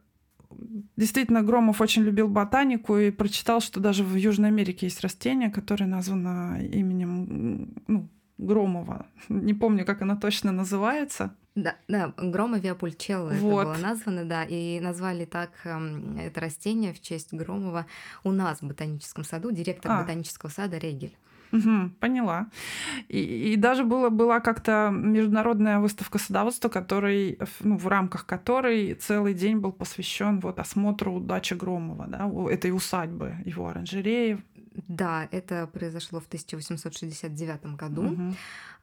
действительно 0.96 1.42
Громов 1.42 1.80
очень 1.80 2.02
любил 2.02 2.28
ботанику 2.28 2.96
и 2.96 3.10
прочитал, 3.10 3.60
что 3.60 3.80
даже 3.80 4.04
в 4.04 4.14
Южной 4.14 4.48
Америке 4.48 4.86
есть 4.86 5.00
растение, 5.00 5.50
которое 5.50 5.86
названо 5.86 6.60
именем 6.62 7.74
ну, 7.86 8.08
Громова. 8.38 9.06
Не 9.28 9.54
помню, 9.54 9.84
как 9.84 10.02
оно 10.02 10.16
точно 10.16 10.52
называется. 10.52 11.34
Да, 11.54 11.76
да, 11.86 12.12
Громовия 12.16 12.74
пульчелла 12.74 13.30
вот. 13.30 13.60
это 13.60 13.70
было 13.70 13.76
названо, 13.80 14.24
да, 14.24 14.44
и 14.44 14.80
назвали 14.80 15.24
так 15.24 15.50
э, 15.62 16.26
это 16.26 16.40
растение 16.40 16.92
в 16.92 17.00
честь 17.00 17.32
Громова 17.32 17.86
у 18.24 18.32
нас 18.32 18.60
в 18.60 18.66
ботаническом 18.66 19.22
саду, 19.22 19.52
директор 19.52 19.92
а. 19.92 20.00
ботанического 20.00 20.50
сада 20.50 20.78
Регель. 20.78 21.16
Угу, 21.54 21.90
поняла. 22.00 22.48
И, 23.08 23.52
и 23.52 23.56
даже 23.56 23.84
было, 23.84 24.10
была 24.10 24.40
как-то 24.40 24.90
международная 24.92 25.78
выставка 25.78 26.18
садоводства, 26.18 26.68
который, 26.68 27.38
ну, 27.60 27.76
в 27.76 27.86
рамках 27.86 28.26
которой 28.26 28.94
целый 28.94 29.34
день 29.34 29.58
был 29.58 29.72
посвящен 29.72 30.40
вот 30.40 30.58
осмотру 30.58 31.20
дачи 31.20 31.54
Громова, 31.54 32.06
да, 32.08 32.30
этой 32.50 32.72
усадьбы, 32.72 33.36
его 33.44 33.68
оранжереи. 33.68 34.42
Да, 34.88 35.28
это 35.30 35.68
произошло 35.68 36.18
в 36.18 36.26
1869 36.26 37.76
году. 37.76 38.34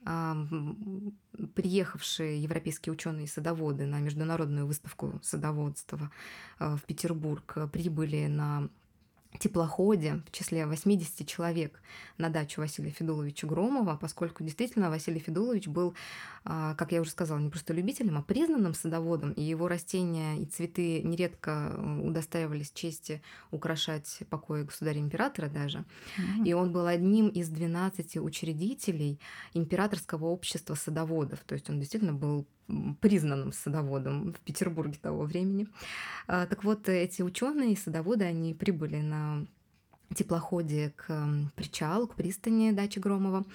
Угу. 0.05 1.13
Приехавшие 1.55 2.41
европейские 2.41 2.93
ученые-садоводы 2.93 3.85
на 3.85 3.99
международную 3.99 4.65
выставку 4.65 5.19
садоводства 5.21 6.09
а, 6.57 6.77
в 6.77 6.83
Петербург 6.83 7.69
прибыли 7.71 8.27
на 8.27 8.69
теплоходе 9.37 10.21
в 10.27 10.31
числе 10.31 10.65
80 10.65 11.27
человек 11.27 11.81
на 12.17 12.29
дачу 12.29 12.61
Василия 12.61 12.91
Федуловича 12.91 13.47
Громова, 13.47 13.97
поскольку 13.99 14.43
действительно 14.43 14.89
Василий 14.89 15.19
Федулович 15.19 15.67
был, 15.67 15.93
а, 16.43 16.75
как 16.75 16.91
я 16.91 17.01
уже 17.01 17.11
сказала, 17.11 17.39
не 17.39 17.49
просто 17.49 17.73
любителем, 17.73 18.17
а 18.17 18.21
признанным 18.21 18.73
садоводом, 18.73 19.31
и 19.31 19.41
его 19.41 19.67
растения 19.67 20.37
и 20.37 20.45
цветы 20.45 21.01
нередко 21.01 21.73
э, 21.75 22.01
удостаивались 22.01 22.71
чести 22.71 23.21
украшать 23.51 24.19
покои 24.29 24.63
государя-императора 24.63 25.49
даже. 25.49 25.79
Mm-hmm. 25.79 26.45
И 26.45 26.53
он 26.53 26.71
был 26.71 26.85
одним 26.85 27.27
из 27.29 27.49
12 27.49 28.17
учредителей 28.17 29.19
императорского 29.53 30.25
общества 30.25 30.75
садоводов, 30.75 31.39
то 31.45 31.55
есть 31.55 31.69
он 31.69 31.79
действительно 31.79 32.13
был 32.13 32.45
признанным 33.01 33.51
садоводом 33.51 34.33
в 34.33 34.39
Петербурге 34.39 34.97
того 35.01 35.23
времени. 35.23 35.67
А, 36.27 36.45
так 36.45 36.63
вот, 36.63 36.89
эти 36.89 37.21
ученые 37.21 37.73
и 37.73 37.75
садоводы, 37.75 38.25
они 38.25 38.53
прибыли 38.53 38.97
на 38.97 39.45
теплоходе 40.15 40.93
к 40.95 41.51
причалу, 41.55 42.07
к 42.07 42.15
пристани 42.15 42.71
дачи 42.71 42.99
Громова. 42.99 43.45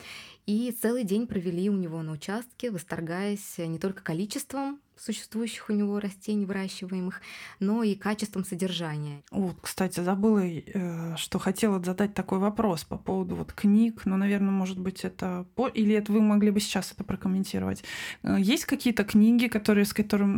И 0.47 0.75
целый 0.81 1.05
день 1.05 1.27
провели 1.27 1.69
у 1.69 1.77
него 1.77 2.03
на 2.03 2.13
участке, 2.13 2.71
восторгаясь 2.71 3.59
не 3.59 3.79
только 3.79 4.03
количеством 4.03 4.81
существующих 4.99 5.69
у 5.69 5.73
него 5.73 6.01
растений, 6.01 6.47
выращиваемых, 6.47 7.21
но 7.61 7.83
и 7.83 7.95
качеством 7.95 8.45
содержания. 8.45 9.23
Вот, 9.31 9.57
кстати, 9.61 10.01
забыла, 10.01 10.43
э, 10.45 11.17
что 11.17 11.39
хотела 11.39 11.83
задать 11.83 12.15
такой 12.15 12.39
вопрос 12.39 12.85
по 12.85 12.97
поводу 12.97 13.37
вот 13.37 13.53
книг, 13.53 14.03
но, 14.07 14.17
наверное, 14.17 14.51
может 14.51 14.79
быть, 14.79 15.05
это... 15.05 15.47
Или 15.75 15.95
это 15.95 16.13
вы 16.13 16.21
могли 16.21 16.51
бы 16.51 16.61
сейчас 16.61 16.93
это 16.93 17.05
прокомментировать. 17.05 17.85
Э, 18.23 18.37
есть 18.39 18.65
какие-то 18.65 19.05
книги, 19.05 19.47
которые, 19.49 19.85
с 19.85 19.93
которыми, 19.93 20.35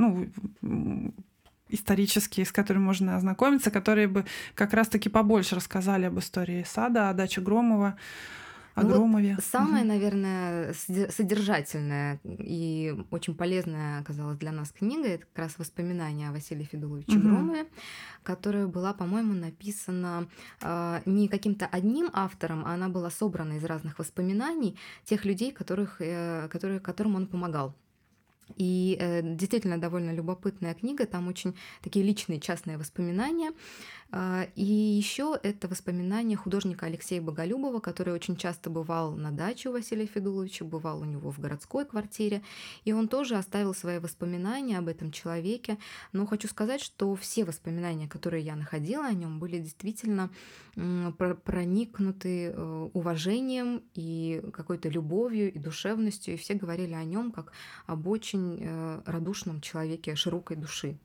ну, 0.60 1.14
исторические, 1.68 2.46
с 2.46 2.52
которыми 2.52 2.84
можно 2.84 3.16
ознакомиться, 3.16 3.70
которые 3.70 4.08
бы 4.08 4.24
как 4.54 4.72
раз-таки 4.72 5.08
побольше 5.08 5.54
рассказали 5.54 6.06
об 6.06 6.18
истории 6.18 6.64
сада, 6.66 7.10
о 7.10 7.14
даче 7.14 7.40
Громова, 7.40 7.96
о 8.78 8.82
ну 8.82 8.88
Громове. 8.90 9.34
Вот 9.34 9.44
самое, 9.44 9.82
угу. 9.84 9.88
наверное, 9.88 10.72
содержательная 10.72 12.20
и 12.24 12.96
очень 13.10 13.34
полезная 13.34 14.00
оказалась 14.00 14.38
для 14.38 14.52
нас 14.52 14.70
книга, 14.70 15.08
это 15.08 15.26
как 15.26 15.38
раз 15.38 15.58
воспоминания 15.58 16.28
о 16.28 16.32
Василии 16.32 16.64
Федуловиче 16.64 17.18
угу. 17.18 17.28
Громове, 17.28 17.66
которая 18.22 18.66
была, 18.66 18.92
по-моему, 18.92 19.34
написана 19.34 20.28
э, 20.60 21.00
не 21.06 21.28
каким-то 21.28 21.66
одним 21.66 22.10
автором, 22.12 22.64
а 22.64 22.74
она 22.74 22.88
была 22.88 23.10
собрана 23.10 23.54
из 23.54 23.64
разных 23.64 23.98
воспоминаний 23.98 24.78
тех 25.04 25.24
людей, 25.24 25.52
которых, 25.52 26.00
э, 26.00 26.48
которые, 26.50 26.80
которым 26.80 27.16
он 27.16 27.26
помогал. 27.26 27.74
И 28.56 28.96
э, 28.98 29.20
действительно 29.22 29.78
довольно 29.78 30.12
любопытная 30.12 30.74
книга, 30.74 31.06
там 31.06 31.28
очень 31.28 31.54
такие 31.82 32.04
личные 32.04 32.40
частные 32.40 32.78
воспоминания. 32.78 33.52
А, 34.10 34.46
и 34.54 34.64
еще 34.64 35.38
это 35.42 35.68
воспоминания 35.68 36.34
художника 36.34 36.86
Алексея 36.86 37.20
Боголюбова, 37.20 37.80
который 37.80 38.14
очень 38.14 38.36
часто 38.36 38.70
бывал 38.70 39.12
на 39.12 39.32
даче 39.32 39.68
у 39.68 39.72
Василия 39.72 40.06
Федуловича, 40.06 40.64
бывал 40.64 41.02
у 41.02 41.04
него 41.04 41.30
в 41.30 41.38
городской 41.38 41.84
квартире, 41.84 42.42
и 42.84 42.92
он 42.92 43.08
тоже 43.08 43.36
оставил 43.36 43.74
свои 43.74 43.98
воспоминания 43.98 44.78
об 44.78 44.88
этом 44.88 45.12
человеке. 45.12 45.76
Но 46.12 46.24
хочу 46.26 46.48
сказать, 46.48 46.80
что 46.80 47.14
все 47.16 47.44
воспоминания, 47.44 48.08
которые 48.08 48.42
я 48.42 48.56
находила 48.56 49.04
о 49.04 49.12
нем, 49.12 49.38
были 49.38 49.58
действительно 49.58 50.30
проникнуты 51.44 52.46
э, 52.46 52.88
уважением 52.92 53.82
и 53.94 54.42
какой-то 54.52 54.88
любовью 54.88 55.52
и 55.52 55.58
душевностью, 55.58 56.34
и 56.34 56.36
все 56.36 56.54
говорили 56.54 56.92
о 56.92 57.02
нем 57.02 57.32
как 57.32 57.52
об 57.86 58.06
очень 58.06 58.37
э, 58.60 59.00
радушном 59.06 59.60
человеке 59.60 60.16
широкой 60.16 60.56
души. 60.56 60.96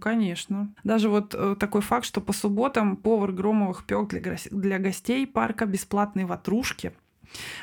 Конечно. 0.00 0.72
Даже 0.82 1.08
вот 1.08 1.34
э, 1.34 1.56
такой 1.58 1.82
факт, 1.82 2.04
что 2.04 2.20
по 2.20 2.32
субботам 2.32 2.96
повар 2.96 3.32
Громовых 3.32 3.84
пек 3.84 4.08
для 4.50 4.78
гостей 4.78 5.26
парка 5.26 5.66
бесплатные 5.66 6.26
ватрушки– 6.26 6.92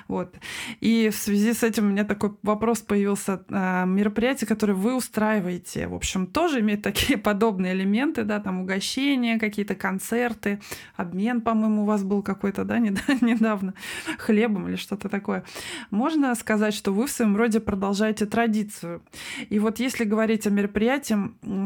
вот. 0.08 0.36
И 0.82 1.10
в 1.10 1.16
связи 1.16 1.54
с 1.54 1.64
этим 1.64 1.86
у 1.86 1.90
меня 1.90 2.04
такой 2.04 2.36
вопрос 2.44 2.82
появился. 2.82 3.44
А, 3.50 3.86
мероприятия, 3.86 4.46
которые 4.46 4.76
вы 4.76 4.96
устраиваете, 4.96 5.88
в 5.88 5.94
общем, 5.94 6.28
тоже 6.28 6.60
имеют 6.60 6.82
такие 6.82 7.18
подобные 7.26 7.74
элементы, 7.74 8.24
да, 8.24 8.40
там 8.40 8.62
угощения, 8.62 9.40
какие-то 9.40 9.76
концерты, 9.76 10.60
обмен, 10.96 11.42
по-моему, 11.42 11.84
у 11.84 11.86
вас 11.86 12.04
был 12.04 12.22
какой-то, 12.22 12.64
да, 12.64 12.80
недавно, 12.80 13.74
хлебом 14.18 14.68
или 14.68 14.76
что-то 14.76 15.10
такое. 15.10 15.44
Можно 15.90 16.34
сказать, 16.36 16.74
что 16.74 16.94
вы 16.94 17.08
в 17.08 17.12
своем 17.12 17.36
роде 17.36 17.60
продолжаете 17.60 18.26
традицию. 18.26 19.04
И 19.50 19.60
вот 19.60 19.80
если 19.80 20.04
говорить 20.04 20.48
о 20.48 20.50
мероприятии, 20.50 21.18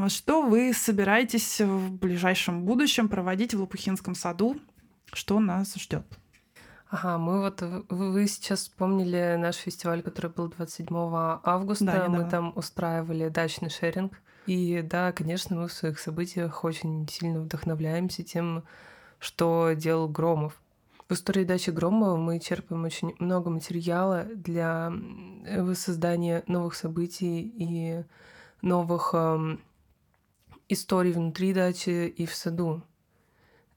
что 0.10 0.42
вы 0.42 0.74
собираетесь 0.74 1.62
в 1.62 1.92
ближайшем 1.92 2.64
будущем 2.64 3.08
проводить 3.10 3.54
в 3.54 3.60
Лопухинском 3.60 4.16
саду? 4.16 4.58
Что 5.12 5.40
нас 5.40 5.76
ждет? 5.76 6.06
Ага, 6.90 7.20
мы 7.20 7.42
вот 7.42 7.62
вы 7.62 8.28
сейчас 8.28 8.62
вспомнили 8.62 9.36
наш 9.38 9.58
фестиваль, 9.58 10.02
который 10.02 10.32
был 10.32 10.48
27 10.48 10.88
августа. 11.44 11.86
Да, 11.86 12.10
мы 12.10 12.28
там 12.28 12.52
устраивали 12.56 13.30
дачный 13.30 13.70
шеринг. 13.70 14.20
И 14.48 14.82
да, 14.82 15.12
конечно, 15.12 15.56
мы 15.56 15.68
в 15.68 15.74
своих 15.74 16.00
событиях 16.00 16.64
очень 16.64 17.08
сильно 17.08 17.42
вдохновляемся 17.42 18.24
тем, 18.24 18.64
что 19.20 19.74
делал 19.74 20.10
Громов. 20.10 20.60
В 21.08 21.14
истории 21.14 21.44
дачи 21.44 21.70
Громова 21.70 22.18
мы 22.18 22.40
черпаем 22.40 22.84
очень 22.84 23.14
много 23.20 23.52
материала 23.52 24.24
для 24.24 24.92
воссоздания 25.58 26.44
новых 26.48 26.74
событий 26.74 27.54
и 27.56 28.04
новых 28.64 29.12
эм, 29.14 29.62
историй 30.70 31.12
внутри 31.12 31.54
дачи 31.54 32.08
и 32.08 32.26
в 32.26 32.34
саду. 32.34 32.82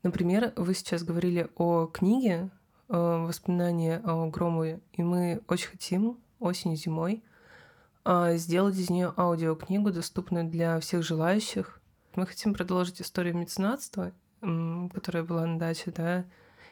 Например, 0.02 0.54
вы 0.57 0.73
сейчас 0.75 1.04
говорили 1.04 1.49
о 1.57 1.87
книге, 1.87 2.50
Э, 2.50 2.62
воспоминания 2.99 4.03
о 4.05 4.29
Громове, 4.29 4.81
и 4.93 5.03
мы 5.03 5.41
очень 5.49 5.69
хотим 5.69 6.19
осенью, 6.41 6.77
зимой 6.77 7.23
а, 8.05 8.35
сделать 8.35 8.77
из 8.77 8.91
нее 8.91 9.15
аудиокнигу, 9.17 9.93
доступную 9.93 10.49
для 10.49 10.79
всех 10.81 11.03
желающих. 11.03 11.81
Мы 12.15 12.27
хотим 12.27 12.53
продолжить 12.53 13.01
историю 13.01 13.37
меценатства, 13.37 14.13
которая 14.41 15.23
была 15.23 15.47
на 15.47 15.59
даче, 15.59 15.93
да, 15.93 16.25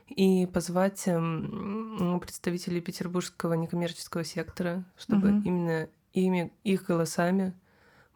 и 0.08 0.46
позвать 0.46 1.06
эм, 1.06 2.18
представителей 2.20 2.80
петербургского 2.80 3.54
некоммерческого 3.54 4.24
сектора, 4.24 4.84
чтобы 4.98 5.28
угу. 5.28 5.42
именно 5.44 5.88
ими, 6.12 6.52
их 6.64 6.86
голосами 6.86 7.54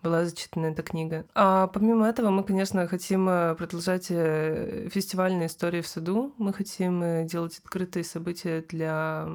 была 0.05 0.27
зачитана 0.27 0.67
эта 0.67 0.83
книга. 0.83 1.25
А 1.35 1.67
помимо 1.69 2.07
этого 2.07 2.31
мы, 2.31 2.45
конечно, 2.45 2.87
хотим 2.87 3.29
э, 3.29 3.55
продолжать 3.55 4.07
э, 4.11 4.89
фестивальные 4.93 5.47
истории 5.47 5.81
в 5.81 5.89
саду. 5.89 6.35
Мы 6.37 6.53
хотим 6.53 7.03
э, 7.03 7.25
делать 7.25 7.59
открытые 7.59 8.05
события 8.05 8.61
для 8.69 9.27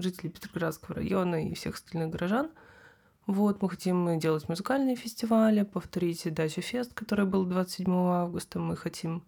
жителей 0.00 0.30
Петроградского 0.30 0.96
района 0.96 1.48
и 1.48 1.54
всех 1.54 1.76
остальных 1.76 2.10
горожан. 2.10 2.50
Вот, 3.26 3.62
мы 3.62 3.70
хотим 3.70 4.18
делать 4.18 4.48
музыкальные 4.48 4.96
фестивали, 4.96 5.62
повторить 5.62 6.34
Дача 6.34 6.60
Фест, 6.60 6.92
который 6.92 7.24
был 7.24 7.44
27 7.44 7.90
августа. 7.90 8.58
Мы 8.58 8.76
хотим 8.76 9.22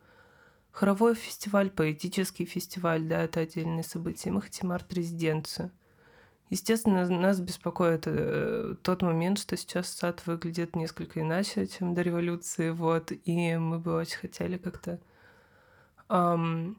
хоровой 0.73 1.15
фестиваль, 1.15 1.71
поэтический 1.71 2.45
фестиваль, 2.45 3.05
да, 3.05 3.23
это 3.23 3.41
отдельные 3.41 3.85
события. 3.85 4.33
Мы 4.33 4.43
хотим 4.43 4.73
арт-резиденцию. 4.73 5.71
Естественно, 6.49 7.09
нас 7.09 7.41
беспокоит 7.41 8.05
э, 8.07 8.77
тот 8.83 9.03
момент, 9.03 9.39
что 9.39 9.57
сейчас 9.57 9.89
сад 9.89 10.25
выглядит 10.27 10.77
несколько 10.77 11.21
иначе, 11.21 11.67
чем 11.67 11.93
до 11.95 12.03
революции, 12.03 12.71
вот, 12.71 13.11
и 13.11 13.57
мы 13.57 13.81
бы 13.81 13.97
очень 13.97 14.19
хотели 14.19 14.57
как-то, 14.57 15.01
эм, 16.09 16.79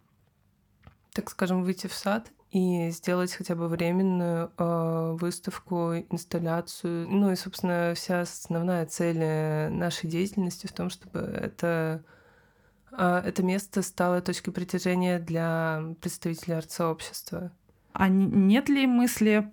так 1.11 1.29
скажем, 1.29 1.63
выйти 1.63 1.87
в 1.87 1.93
сад 1.93 2.31
и 2.51 2.89
сделать 2.91 3.33
хотя 3.33 3.55
бы 3.55 3.67
временную 3.67 4.51
э, 4.57 5.17
выставку, 5.19 5.95
инсталляцию. 6.09 7.09
Ну 7.09 7.31
и, 7.31 7.35
собственно, 7.35 7.93
вся 7.93 8.21
основная 8.21 8.85
цель 8.85 9.19
э, 9.21 9.69
нашей 9.69 10.09
деятельности 10.09 10.65
в 10.65 10.71
том, 10.71 10.89
чтобы 10.89 11.19
это, 11.19 12.03
э, 12.93 13.21
это 13.25 13.43
место 13.43 13.81
стало 13.81 14.21
точкой 14.21 14.51
притяжения 14.51 15.19
для 15.19 15.83
представителей 15.99 16.55
арт-сообщества. 16.55 17.51
А 17.99 18.09
нет 18.09 18.69
ли 18.69 18.85
мысли 18.85 19.51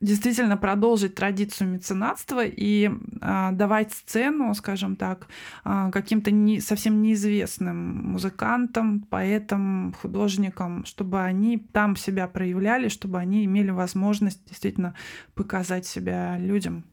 действительно 0.00 0.56
продолжить 0.56 1.16
традицию 1.16 1.70
меценатства 1.70 2.44
и 2.44 2.88
а, 3.20 3.50
давать 3.50 3.92
сцену, 3.92 4.54
скажем 4.54 4.94
так, 4.94 5.26
а, 5.64 5.90
каким-то 5.90 6.30
не, 6.30 6.60
совсем 6.60 7.02
неизвестным 7.02 8.12
музыкантам, 8.12 9.00
поэтам, 9.00 9.92
художникам, 10.00 10.84
чтобы 10.84 11.20
они 11.20 11.58
там 11.58 11.96
себя 11.96 12.28
проявляли, 12.28 12.88
чтобы 12.88 13.18
они 13.18 13.44
имели 13.44 13.70
возможность 13.70 14.46
действительно 14.48 14.94
показать 15.34 15.84
себя 15.84 16.38
людям. 16.38 16.84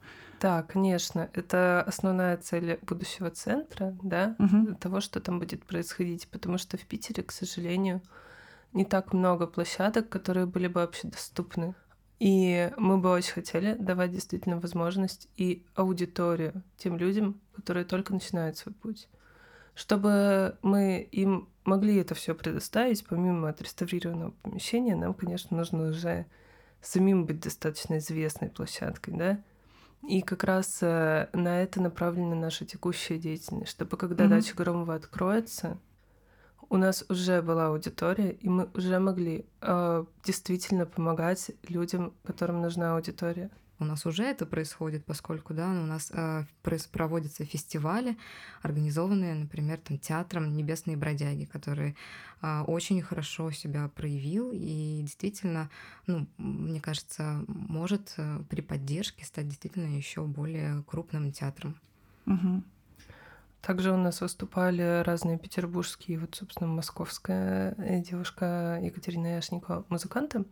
Да, 0.41 0.63
конечно, 0.63 1.29
это 1.33 1.83
основная 1.85 2.37
цель 2.37 2.79
будущего 2.81 3.29
центра, 3.29 3.95
да, 4.01 4.35
угу. 4.39 4.73
того, 4.79 4.99
что 4.99 5.19
там 5.19 5.37
будет 5.37 5.63
происходить, 5.63 6.27
потому 6.29 6.57
что 6.57 6.77
в 6.77 6.81
Питере, 6.81 7.21
к 7.21 7.31
сожалению, 7.31 8.01
не 8.73 8.85
так 8.85 9.13
много 9.13 9.47
площадок, 9.47 10.09
которые 10.09 10.45
были 10.45 10.67
бы 10.67 10.81
вообще 10.81 11.07
доступны. 11.07 11.75
И 12.19 12.71
мы 12.77 12.97
бы 12.97 13.09
очень 13.11 13.33
хотели 13.33 13.73
давать 13.73 14.11
действительно 14.11 14.59
возможность 14.59 15.27
и 15.35 15.65
аудиторию 15.75 16.63
тем 16.77 16.97
людям, 16.97 17.41
которые 17.53 17.85
только 17.85 18.13
начинают 18.13 18.57
свой 18.57 18.73
путь. 18.73 19.09
Чтобы 19.75 20.57
мы 20.61 21.07
им 21.11 21.49
могли 21.65 21.97
это 21.97 22.15
все 22.15 22.35
предоставить, 22.35 23.05
помимо 23.05 23.49
отреставрированного 23.49 24.31
помещения, 24.43 24.95
нам, 24.95 25.13
конечно, 25.13 25.57
нужно 25.57 25.89
уже 25.89 26.25
самим 26.81 27.25
быть 27.25 27.39
достаточно 27.39 27.97
известной 27.97 28.49
площадкой, 28.49 29.15
да? 29.17 29.43
И 30.07 30.21
как 30.21 30.43
раз 30.43 30.79
э, 30.81 31.29
на 31.31 31.61
это 31.61 31.81
направлена 31.81 32.35
наша 32.35 32.65
текущая 32.65 33.17
деятельность, 33.17 33.71
чтобы 33.71 33.95
когда 33.95 34.25
mm-hmm. 34.25 34.29
дача 34.29 34.55
Громова 34.55 34.95
откроется, 34.95 35.77
у 36.73 36.77
нас 36.77 37.05
уже 37.07 37.43
была 37.43 37.67
аудитория, 37.67 38.31
и 38.31 38.49
мы 38.49 38.67
уже 38.73 38.97
могли 38.97 39.45
э, 39.61 40.05
действительно 40.23 40.87
помогать 40.87 41.51
людям, 41.69 42.13
которым 42.23 42.61
нужна 42.61 42.95
аудитория. 42.95 43.51
У 43.77 43.85
нас 43.85 44.07
уже 44.07 44.23
это 44.23 44.47
происходит, 44.47 45.05
поскольку 45.05 45.53
да, 45.53 45.69
у 45.69 45.85
нас 45.85 46.11
э, 46.11 46.45
проводятся 46.91 47.45
фестивали, 47.45 48.17
организованные, 48.63 49.35
например, 49.35 49.77
там, 49.77 49.99
театром 49.99 50.55
«Небесные 50.55 50.97
бродяги», 50.97 51.45
который 51.45 51.95
э, 52.41 52.61
очень 52.61 53.03
хорошо 53.03 53.51
себя 53.51 53.87
проявил 53.89 54.49
и 54.51 55.01
действительно, 55.03 55.69
ну, 56.07 56.25
мне 56.39 56.81
кажется, 56.81 57.45
может 57.47 58.15
э, 58.17 58.39
при 58.49 58.61
поддержке 58.61 59.25
стать 59.25 59.47
действительно 59.47 59.95
еще 59.95 60.23
более 60.23 60.81
крупным 60.87 61.31
театром. 61.31 61.75
Угу. 62.25 62.63
Также 63.63 63.93
у 63.93 63.97
нас 63.97 64.19
выступали 64.19 65.03
разные 65.03 65.39
петербургские, 65.39 66.19
вот, 66.19 66.35
собственно, 66.35 66.69
московская 66.69 67.73
э, 67.77 68.01
девушка 68.01 68.77
Екатерина 68.83 69.37
Яшникова, 69.37 69.85
музыканты. 69.87 70.43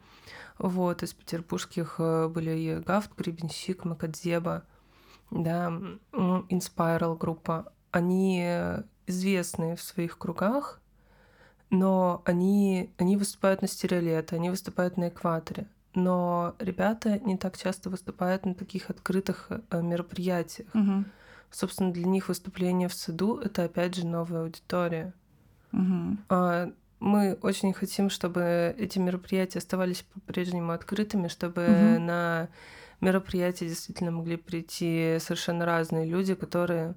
Вот, 0.57 1.03
из 1.03 1.13
петербургских 1.13 1.95
э, 1.99 2.29
были 2.29 2.51
и 2.51 2.75
Гафт, 2.77 3.11
Гребенщик, 3.17 3.83
Макадзеба, 3.83 4.63
да, 5.29 5.73
Inspiral 6.13 7.17
группа. 7.17 7.73
Они 7.91 8.47
известны 9.07 9.75
в 9.75 9.81
своих 9.81 10.17
кругах, 10.17 10.79
но 11.69 12.21
они, 12.23 12.93
они 12.97 13.17
выступают 13.17 13.61
на 13.61 13.67
стереолет, 13.67 14.31
они 14.31 14.49
выступают 14.49 14.95
на 14.95 15.09
экваторе. 15.09 15.67
Но 15.95 16.55
ребята 16.59 17.19
не 17.19 17.37
так 17.37 17.57
часто 17.57 17.89
выступают 17.89 18.45
на 18.45 18.55
таких 18.55 18.89
открытых 18.89 19.47
э, 19.49 19.81
мероприятиях. 19.81 20.73
Угу. 20.73 21.03
Собственно, 21.51 21.91
для 21.91 22.05
них 22.05 22.29
выступление 22.29 22.87
в 22.87 22.93
саду— 22.93 23.37
это, 23.43 23.65
опять 23.65 23.95
же, 23.95 24.05
новая 24.05 24.43
аудитория. 24.43 25.13
Угу. 25.73 26.17
Мы 26.99 27.33
очень 27.41 27.73
хотим, 27.73 28.11
чтобы 28.11 28.75
эти 28.77 28.99
мероприятия 28.99 29.57
оставались 29.57 30.03
по-прежнему 30.03 30.71
открытыми, 30.71 31.27
чтобы 31.27 31.63
угу. 31.63 31.99
на 31.99 32.49
мероприятия 33.01 33.67
действительно 33.67 34.11
могли 34.11 34.37
прийти 34.37 35.17
совершенно 35.19 35.65
разные 35.65 36.05
люди, 36.05 36.35
которые 36.35 36.93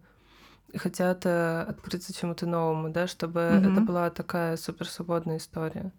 хотят 0.77 1.25
э, 1.25 1.63
открыться 1.63 2.13
чему-то 2.13 2.47
новому, 2.47 2.91
да, 2.91 3.07
чтобы 3.07 3.59
угу. 3.59 3.71
это 3.71 3.81
была 3.81 4.11
такая 4.11 4.57
суперсвободная 4.57 5.39
история. 5.39 5.91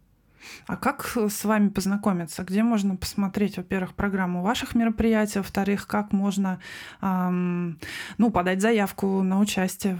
А 0.68 0.78
как 0.78 1.06
с 1.06 1.46
вами 1.46 1.70
познакомиться? 1.70 2.44
Где 2.44 2.64
можно 2.64 2.96
посмотреть, 2.96 3.58
во-первых, 3.58 3.94
программу 3.94 4.42
ваших 4.42 4.76
мероприятий, 4.76 5.40
во-вторых, 5.40 5.88
как 5.88 6.12
можно 6.12 6.60
эм, 7.02 7.80
ну, 8.18 8.32
подать 8.32 8.62
заявку 8.62 9.22
на 9.24 9.40
участие? 9.40 10.00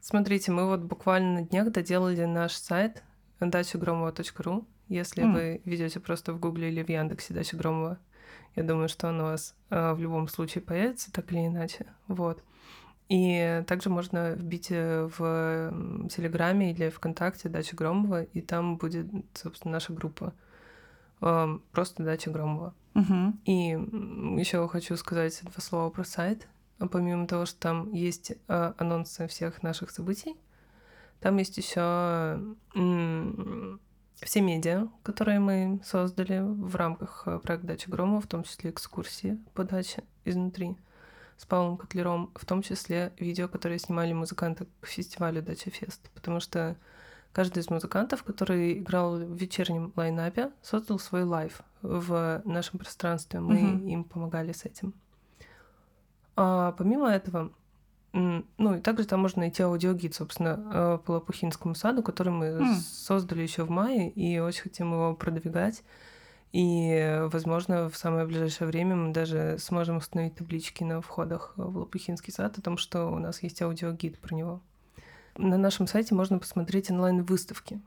Смотрите, 0.00 0.52
мы 0.52 0.66
вот 0.66 0.80
буквально 0.80 1.40
на 1.40 1.42
днях 1.42 1.72
доделали 1.72 2.24
наш 2.24 2.52
сайт 2.52 3.02
дачагромова.ру. 3.40 4.66
Если 4.88 5.24
mm. 5.24 5.32
вы 5.32 5.60
ведете 5.64 5.98
просто 5.98 6.32
в 6.32 6.38
Гугле 6.38 6.68
или 6.68 6.82
в 6.82 6.88
Яндексе 6.88 7.34
Дача 7.34 7.56
Громова, 7.56 7.98
я 8.54 8.62
думаю, 8.62 8.88
что 8.88 9.08
он 9.08 9.20
у 9.20 9.24
вас 9.24 9.54
э, 9.70 9.92
в 9.92 10.00
любом 10.00 10.28
случае 10.28 10.62
появится, 10.62 11.12
так 11.12 11.32
или 11.32 11.46
иначе. 11.46 11.86
Вот. 12.06 12.42
И 13.08 13.62
также 13.68 13.88
можно 13.88 14.32
вбить 14.32 14.68
э, 14.70 15.08
в 15.16 16.08
Телеграме 16.08 16.72
или 16.72 16.88
ВКонтакте 16.88 17.48
Дача 17.48 17.76
Громова, 17.76 18.24
и 18.24 18.40
там 18.40 18.76
будет, 18.76 19.06
собственно, 19.34 19.72
наша 19.72 19.92
группа. 19.92 20.32
Просто 21.18 22.02
Дача 22.02 22.30
Громова. 22.30 22.74
Угу. 22.94 23.34
И 23.44 23.70
еще 24.40 24.66
хочу 24.68 24.96
сказать 24.96 25.38
два 25.42 25.60
слова 25.60 25.90
про 25.90 26.04
сайт. 26.04 26.48
Помимо 26.90 27.26
того, 27.26 27.46
что 27.46 27.58
там 27.58 27.92
есть 27.92 28.32
э, 28.48 28.72
анонсы 28.76 29.26
всех 29.28 29.62
наших 29.62 29.90
событий, 29.90 30.36
там 31.20 31.38
есть 31.38 31.56
еще 31.56 32.38
все 34.22 34.40
медиа, 34.40 34.88
которые 35.02 35.40
мы 35.40 35.80
создали 35.84 36.40
в 36.40 36.74
рамках 36.76 37.22
э, 37.26 37.38
проекта 37.38 37.68
Дача 37.68 37.90
Громова, 37.90 38.20
в 38.20 38.26
том 38.26 38.44
числе 38.44 38.70
экскурсии 38.70 39.38
по 39.54 39.64
даче 39.64 40.04
изнутри 40.24 40.76
с 41.36 41.44
Павлом 41.44 41.76
Котлером, 41.76 42.30
в 42.34 42.44
том 42.46 42.62
числе 42.62 43.12
видео, 43.18 43.48
которые 43.48 43.78
снимали 43.78 44.12
музыканты 44.12 44.66
к 44.80 44.86
фестивалю 44.86 45.42
Дача 45.42 45.70
Фест, 45.70 46.10
потому 46.14 46.40
что 46.40 46.76
каждый 47.32 47.58
из 47.58 47.68
музыкантов, 47.68 48.22
который 48.22 48.78
играл 48.78 49.16
в 49.16 49.36
вечернем 49.36 49.92
line-up 49.96 50.38
е, 50.38 50.50
создал 50.62 50.98
свой 50.98 51.24
live 51.24 51.60
в 51.82 52.40
нашем 52.44 52.78
пространстве. 52.78 53.40
Мы 53.40 53.56
uh-huh. 53.56 53.88
им 53.90 54.04
помогали 54.04 54.52
с 54.52 54.64
этим. 54.64 54.94
А 56.34 56.72
помимо 56.72 57.10
этого, 57.10 57.52
ну 58.12 58.74
и 58.76 58.80
также 58.80 59.06
там 59.06 59.20
можно 59.20 59.40
найти 59.40 59.62
аудиогид, 59.62 60.14
собственно, 60.14 60.70
э, 60.72 60.98
по 61.04 61.12
Лопухинскому 61.12 61.74
саду, 61.74 62.02
который 62.02 62.32
мы 62.32 62.46
mm. 62.46 62.74
создали 62.76 63.42
еще 63.42 63.64
в 63.64 63.70
мае, 63.70 64.10
и 64.10 64.38
очень 64.38 64.62
хотим 64.62 64.92
его 64.92 65.14
продвигать. 65.14 65.82
И, 66.56 67.20
возможно, 67.30 67.90
в 67.90 67.98
самое 67.98 68.24
ближайшее 68.24 68.66
время 68.66 68.96
мы 68.96 69.12
даже 69.12 69.58
сможем 69.58 69.98
установить 69.98 70.36
таблички 70.36 70.84
на 70.84 71.02
входах 71.02 71.52
в 71.56 71.76
Лопухинский 71.76 72.32
сад 72.32 72.56
о 72.56 72.62
том, 72.62 72.78
что 72.78 73.08
у 73.08 73.18
нас 73.18 73.42
есть 73.42 73.60
аудиогид 73.60 74.18
про 74.18 74.34
него. 74.34 74.62
На 75.36 75.58
нашем 75.58 75.86
сайте 75.86 76.14
можно 76.14 76.38
посмотреть 76.38 76.90
онлайн-выставки, 76.90 77.82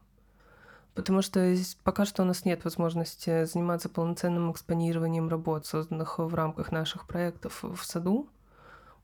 потому 0.93 1.23
что 1.23 1.51
пока 1.83 2.05
что 2.05 2.21
у 2.21 2.27
нас 2.27 2.45
нет 2.45 2.63
возможности 2.63 3.45
заниматься 3.45 3.89
полноценным 3.89 4.51
экспонированием 4.51 5.29
работ, 5.29 5.65
созданных 5.65 6.19
в 6.19 6.35
рамках 6.35 6.71
наших 6.71 7.07
проектов 7.07 7.63
в 7.63 7.83
саду. 7.83 8.29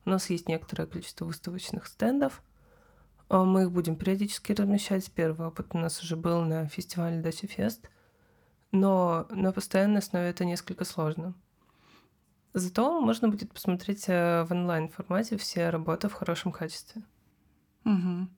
У 0.04 0.10
нас 0.10 0.30
есть 0.30 0.46
некоторое 0.46 0.86
количество 0.86 1.24
выставочных 1.24 1.88
стендов. 1.88 2.40
А 3.28 3.42
мы 3.42 3.62
их 3.62 3.72
будем 3.72 3.96
периодически 3.96 4.52
размещать. 4.52 5.10
Первый 5.10 5.48
опыт 5.48 5.66
у 5.72 5.78
нас 5.78 6.00
уже 6.00 6.14
был 6.14 6.42
на 6.42 6.68
фестивале 6.68 7.20
Дача 7.20 7.48
Фест– 7.48 7.90
но 8.72 9.26
на 9.30 9.52
постоянной 9.52 9.98
основе 9.98 10.28
это 10.28 10.44
несколько 10.44 10.84
сложно. 10.84 11.34
Зато 12.54 13.00
можно 13.00 13.28
будет 13.28 13.52
посмотреть 13.52 14.04
э, 14.08 14.44
в 14.44 14.52
онлайн-формате 14.52 15.36
все 15.36 15.68
работы 15.68 16.08
в 16.08 16.14
хорошем 16.14 16.52
качестве. 16.52 17.02
Угу. 17.84 18.28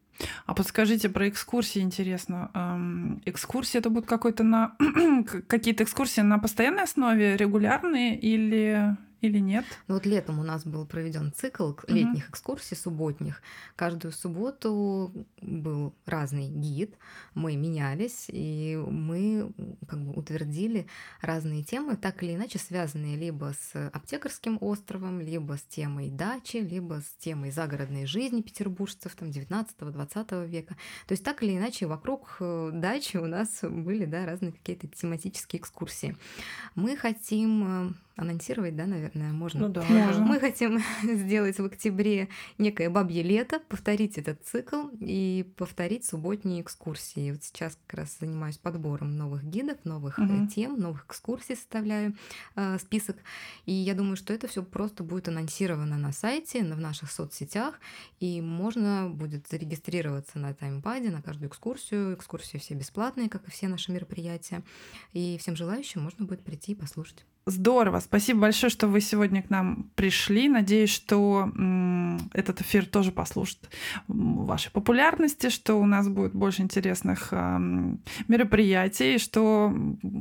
А 0.46 0.54
подскажите 0.54 1.08
про 1.08 1.28
экскурсии, 1.28 1.80
интересно. 1.80 3.20
Экскурсии 3.24 3.78
это 3.78 3.90
будут 3.90 4.08
какой-то 4.08 4.42
на 4.42 4.76
какие-то 5.46 5.84
экскурсии 5.84 6.20
на 6.20 6.38
постоянной 6.38 6.82
основе, 6.82 7.36
регулярные 7.36 8.18
или 8.18 8.96
или 9.20 9.38
нет? 9.38 9.64
Ну, 9.88 9.94
вот 9.94 10.06
летом 10.06 10.38
у 10.38 10.42
нас 10.42 10.64
был 10.64 10.86
проведен 10.86 11.32
цикл 11.32 11.72
летних 11.88 12.24
угу. 12.24 12.30
экскурсий, 12.30 12.76
субботних. 12.76 13.42
Каждую 13.74 14.12
субботу 14.12 15.12
был 15.40 15.94
разный 16.06 16.48
гид, 16.48 16.94
мы 17.34 17.56
менялись, 17.56 18.26
и 18.28 18.76
мы 18.76 19.50
как 19.88 20.04
бы 20.04 20.12
утвердили 20.12 20.86
разные 21.20 21.64
темы, 21.64 21.96
так 21.96 22.22
или 22.22 22.34
иначе 22.34 22.58
связанные 22.58 23.16
либо 23.16 23.54
с 23.58 23.88
аптекарским 23.88 24.58
островом, 24.60 25.20
либо 25.20 25.56
с 25.56 25.62
темой 25.62 26.10
дачи, 26.10 26.58
либо 26.58 27.02
с 27.02 27.22
темой 27.22 27.50
загородной 27.50 28.06
жизни 28.06 28.42
петербуржцев 28.42 29.14
там 29.16 29.30
19-20 29.30 30.46
века. 30.46 30.76
То 31.06 31.12
есть 31.12 31.24
так 31.24 31.42
или 31.42 31.56
иначе 31.56 31.86
вокруг 31.86 32.36
э, 32.40 32.70
дачи 32.72 33.16
у 33.16 33.26
нас 33.26 33.60
были 33.62 34.04
да, 34.04 34.26
разные 34.26 34.52
какие-то 34.52 34.86
тематические 34.86 35.60
экскурсии. 35.60 36.16
Мы 36.74 36.96
хотим 36.96 37.88
э, 37.88 37.92
анонсировать, 38.18 38.74
да, 38.74 38.86
наверное, 38.86 39.32
можно. 39.32 39.60
Ну 39.60 39.68
да, 39.68 39.84
можно. 39.84 40.24
Мы 40.24 40.40
хотим 40.40 40.80
сделать 41.04 41.58
в 41.58 41.64
октябре 41.64 42.28
некое 42.58 42.90
бабье 42.90 43.22
лето, 43.22 43.60
повторить 43.68 44.18
этот 44.18 44.44
цикл 44.44 44.88
и 44.98 45.50
повторить 45.56 46.04
субботние 46.04 46.62
экскурсии. 46.62 47.30
Вот 47.30 47.44
сейчас 47.44 47.78
как 47.86 48.00
раз 48.00 48.16
занимаюсь 48.18 48.58
подбором 48.58 49.16
новых 49.16 49.44
гидов, 49.44 49.78
новых 49.84 50.18
угу. 50.18 50.48
тем, 50.48 50.78
новых 50.78 51.06
экскурсий 51.06 51.54
составляю 51.54 52.16
э, 52.56 52.78
список. 52.78 53.16
И 53.66 53.72
я 53.72 53.94
думаю, 53.94 54.16
что 54.16 54.34
это 54.34 54.48
все 54.48 54.64
просто 54.64 55.04
будет 55.04 55.28
анонсировано 55.28 55.96
на 55.96 56.12
сайте, 56.12 56.64
в 56.64 56.80
наших 56.80 57.12
соцсетях, 57.12 57.78
и 58.18 58.40
можно 58.40 59.08
будет 59.08 59.46
зарегистрироваться 59.48 60.40
на 60.40 60.54
таймпаде 60.54 61.10
на 61.10 61.22
каждую 61.22 61.50
экскурсию. 61.50 62.14
Экскурсии 62.14 62.58
все 62.58 62.74
бесплатные, 62.74 63.28
как 63.28 63.46
и 63.46 63.50
все 63.52 63.68
наши 63.68 63.92
мероприятия. 63.92 64.64
И 65.12 65.38
всем 65.40 65.54
желающим 65.54 66.02
можно 66.02 66.24
будет 66.24 66.42
прийти 66.42 66.72
и 66.72 66.74
послушать. 66.74 67.24
Здорово. 67.50 68.00
Спасибо 68.00 68.40
большое, 68.40 68.70
что 68.70 68.88
вы 68.88 69.00
сегодня 69.00 69.42
к 69.42 69.48
нам 69.48 69.90
пришли. 69.94 70.48
Надеюсь, 70.48 70.90
что 70.90 71.50
этот 72.34 72.60
эфир 72.60 72.84
тоже 72.84 73.10
послужит 73.10 73.58
вашей 74.06 74.70
популярности, 74.70 75.48
что 75.48 75.76
у 75.76 75.86
нас 75.86 76.08
будет 76.08 76.34
больше 76.34 76.60
интересных 76.60 77.32
мероприятий, 78.28 79.16
что 79.16 79.72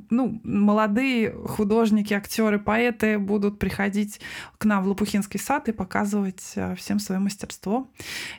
ну, 0.09 0.39
молодые 0.43 1.31
художники, 1.31 2.13
актеры, 2.13 2.59
поэты 2.59 3.19
будут 3.19 3.59
приходить 3.59 4.21
к 4.57 4.65
нам 4.65 4.83
в 4.83 4.87
Лопухинский 4.87 5.39
сад 5.39 5.67
и 5.67 5.73
показывать 5.73 6.53
а, 6.55 6.75
всем 6.75 6.99
свое 6.99 7.19
мастерство. 7.19 7.89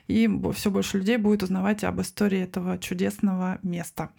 И 0.07 0.29
все 0.53 0.71
больше 0.71 0.97
людей 0.97 1.17
будет 1.17 1.43
узнавать 1.43 1.83
об 1.83 2.01
истории 2.01 2.39
этого 2.39 2.77
чудесного 2.79 3.59
места. 3.61 4.09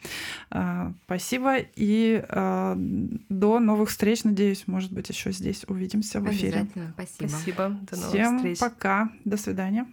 А, 0.51 0.93
спасибо 1.07 1.57
и 1.59 2.25
а, 2.29 2.75
до 2.77 3.59
новых 3.59 3.91
встреч, 3.91 4.25
надеюсь 4.25 4.60
Надеюсь, 4.61 4.69
может 4.69 4.93
быть, 4.93 5.09
еще 5.09 5.33
здесь 5.33 5.65
увидимся 5.69 6.21
в 6.21 6.31
эфире. 6.31 6.69
Спасибо. 6.95 7.29
Спасибо. 7.29 7.69
До 7.91 7.97
новых 7.97 8.11
Всем 8.11 8.37
встреч. 8.37 8.59
пока. 8.59 9.11
До 9.25 9.37
свидания. 9.37 9.87